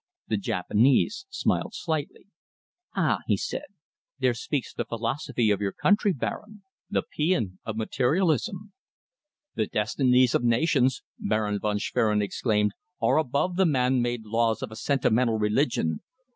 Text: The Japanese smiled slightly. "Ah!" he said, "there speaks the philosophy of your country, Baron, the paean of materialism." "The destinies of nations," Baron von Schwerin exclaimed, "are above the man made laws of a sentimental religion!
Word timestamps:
The 0.29 0.37
Japanese 0.37 1.27
smiled 1.29 1.75
slightly. 1.75 2.25
"Ah!" 2.95 3.19
he 3.27 3.37
said, 3.37 3.65
"there 4.17 4.33
speaks 4.33 4.73
the 4.73 4.83
philosophy 4.83 5.51
of 5.51 5.61
your 5.61 5.73
country, 5.73 6.11
Baron, 6.11 6.63
the 6.89 7.03
paean 7.03 7.59
of 7.65 7.77
materialism." 7.77 8.73
"The 9.53 9.67
destinies 9.67 10.33
of 10.33 10.41
nations," 10.43 11.03
Baron 11.19 11.59
von 11.59 11.77
Schwerin 11.77 12.23
exclaimed, 12.23 12.71
"are 12.99 13.17
above 13.19 13.57
the 13.57 13.65
man 13.67 14.01
made 14.01 14.25
laws 14.25 14.63
of 14.63 14.71
a 14.71 14.75
sentimental 14.75 15.37
religion! 15.37 16.01